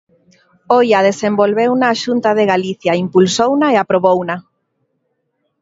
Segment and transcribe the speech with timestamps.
[0.79, 4.35] Oia, desenvolveuna a Xunta de Galicia, impulsouna e aprobouna.